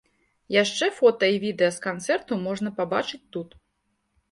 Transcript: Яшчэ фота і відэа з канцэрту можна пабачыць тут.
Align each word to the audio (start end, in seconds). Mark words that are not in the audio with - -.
Яшчэ 0.53 0.87
фота 0.99 1.29
і 1.35 1.37
відэа 1.43 1.69
з 1.77 1.85
канцэрту 1.87 2.41
можна 2.49 2.75
пабачыць 2.83 3.23
тут. 3.37 3.49